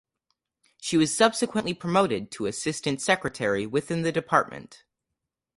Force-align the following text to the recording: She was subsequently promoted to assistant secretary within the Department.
She 0.77 0.97
was 0.97 1.15
subsequently 1.15 1.75
promoted 1.75 2.31
to 2.31 2.47
assistant 2.47 3.01
secretary 3.03 3.67
within 3.67 4.01
the 4.01 4.11
Department. 4.11 4.83